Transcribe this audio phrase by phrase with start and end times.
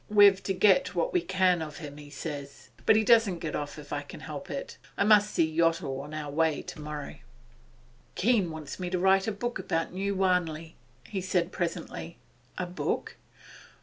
[0.09, 2.69] We've to get what we can of him, he says.
[2.87, 4.79] But he doesn't get off if I can help it.
[4.97, 7.17] I must see Yottle on our way tomorrow.'
[8.15, 10.75] 'Keene wants me to write a book about New Wanley,'
[11.07, 12.17] he said presently.
[12.57, 13.17] 'A book?